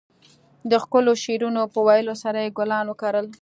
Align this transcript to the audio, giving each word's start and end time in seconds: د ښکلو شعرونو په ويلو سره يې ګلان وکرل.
د 0.71 0.73
ښکلو 0.83 1.11
شعرونو 1.23 1.61
په 1.73 1.79
ويلو 1.87 2.15
سره 2.23 2.39
يې 2.45 2.49
ګلان 2.57 2.85
وکرل. 2.89 3.25